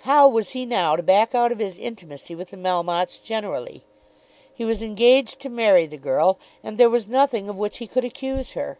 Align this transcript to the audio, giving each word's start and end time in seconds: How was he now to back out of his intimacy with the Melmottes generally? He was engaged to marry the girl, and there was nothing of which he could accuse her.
How 0.00 0.28
was 0.28 0.50
he 0.50 0.66
now 0.66 0.96
to 0.96 1.02
back 1.02 1.34
out 1.34 1.50
of 1.50 1.58
his 1.58 1.78
intimacy 1.78 2.34
with 2.34 2.50
the 2.50 2.58
Melmottes 2.58 3.18
generally? 3.24 3.84
He 4.52 4.66
was 4.66 4.82
engaged 4.82 5.40
to 5.40 5.48
marry 5.48 5.86
the 5.86 5.96
girl, 5.96 6.38
and 6.62 6.76
there 6.76 6.90
was 6.90 7.08
nothing 7.08 7.48
of 7.48 7.56
which 7.56 7.78
he 7.78 7.86
could 7.86 8.04
accuse 8.04 8.50
her. 8.52 8.78